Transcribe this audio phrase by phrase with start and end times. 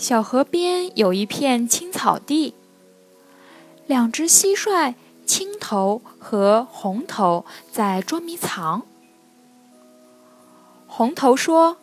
[0.00, 2.54] 小河边有一片青草地，
[3.86, 4.94] 两只蟋蟀
[5.26, 8.80] 青头和红头在捉迷藏。
[10.86, 11.76] 红头说：“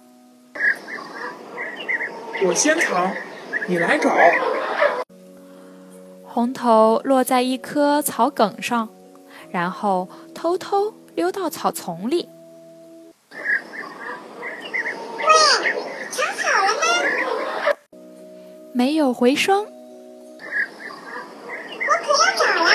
[2.47, 3.13] 我先藏，
[3.67, 4.09] 你来找。”
[6.25, 8.89] 红头落在一棵草梗上，
[9.51, 12.27] 然后偷偷溜到草丛里。
[18.77, 19.65] 没有回声。
[19.65, 19.71] 我
[22.03, 22.69] 可要找了。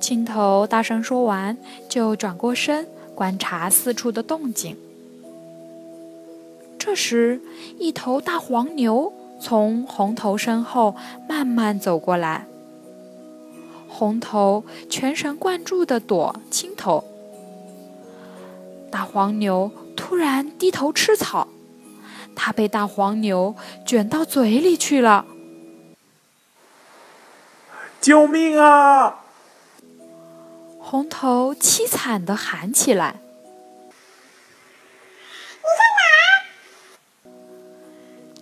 [0.00, 1.56] 青头大声说完，
[1.88, 4.76] 就转过身观察四处的动静。
[6.80, 7.40] 这时，
[7.78, 10.96] 一头大黄牛从红头身后
[11.28, 12.44] 慢慢走过来。
[13.88, 17.04] 红头全神贯注地躲青头。
[18.90, 21.46] 大黄牛突然低头吃草。
[22.40, 25.26] 它被大黄牛卷到嘴里去了！
[28.00, 29.24] 救命啊！
[30.78, 33.16] 红头凄惨的喊起来
[35.58, 35.82] ：“你在
[37.26, 37.32] 哪？”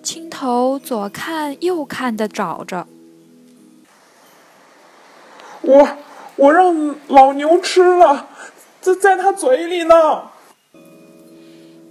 [0.04, 2.86] 青头左看右看的找着。
[5.62, 5.96] 我
[6.36, 8.28] 我让老牛吃了，
[8.82, 10.32] 在在他嘴里呢。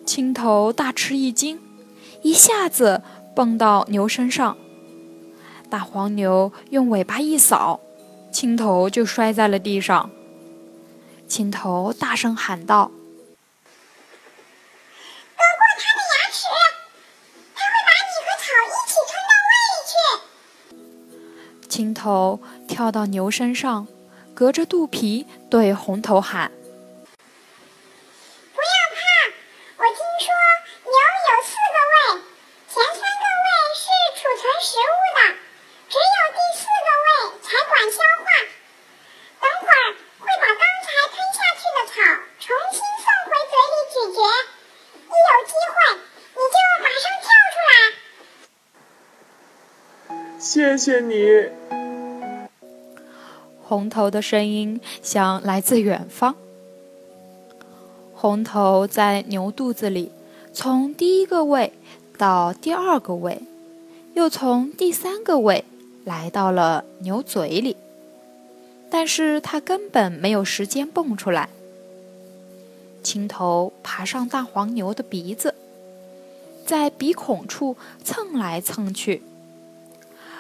[0.06, 1.65] 青头大吃一惊。
[2.26, 3.04] 一下子
[3.36, 4.58] 蹦到牛身上，
[5.70, 7.80] 大黄牛用尾巴一扫，
[8.32, 10.10] 青头就摔在了地上。
[11.28, 12.90] 青头大声喊道
[15.38, 16.48] ：“割过它的牙齿，
[17.54, 19.78] 它会把你和草一起吞到胃里
[21.62, 23.88] 去。”青头跳到牛身上，
[24.34, 26.52] 隔着肚皮对红头喊。
[50.46, 51.50] 谢谢你，
[53.64, 56.36] 红头的声音像来自远方。
[58.14, 60.12] 红头在牛肚子里，
[60.54, 61.74] 从第一个胃
[62.16, 63.42] 到第二个胃，
[64.14, 65.66] 又从第三个胃
[66.04, 67.76] 来到了牛嘴里，
[68.92, 71.50] 但是它根本没有时间蹦出来。
[73.02, 75.56] 青头爬上大黄牛的鼻子，
[76.68, 79.24] 在鼻孔处蹭来蹭去。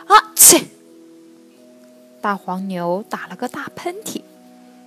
[0.07, 0.31] 啊！
[0.35, 0.65] 切！
[2.21, 4.21] 大黄牛打了个大喷嚏，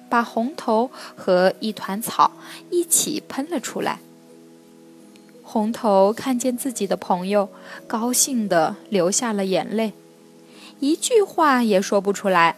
[0.08, 2.32] 把红头和一团草
[2.70, 4.00] 一起喷了出来。
[5.44, 7.48] 红头看见自己的朋友，
[7.86, 9.92] 高兴的流下了眼泪，
[10.80, 12.56] 一句话也说不出来。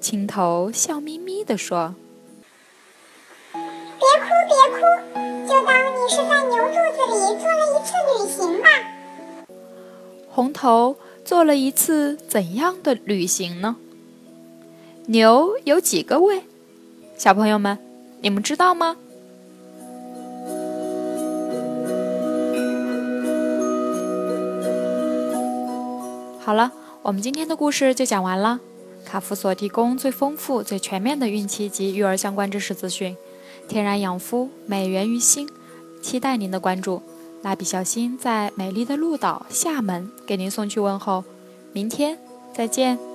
[0.00, 1.94] 青头笑眯眯地说
[3.52, 4.80] ：“别哭，别哭，
[5.46, 8.68] 就当你是在牛肚子里做了一次旅行吧。”
[10.32, 10.96] 红头。
[11.30, 13.76] 做了一次怎样的旅行呢？
[15.06, 16.42] 牛有几个胃？
[17.16, 17.78] 小朋友们，
[18.20, 18.96] 你们知道吗？
[26.40, 28.58] 好了，我们今天的故事就讲完了。
[29.04, 33.16] 卡夫所提供最丰富、最全面的孕期及育儿相关知识资讯，
[33.68, 35.48] 天然养肤，美源于心，
[36.02, 37.00] 期待您的关注。
[37.42, 41.24] 蜡笔小新在美丽的鹭岛厦门给您送去问候，
[41.72, 42.18] 明天
[42.52, 43.09] 再见。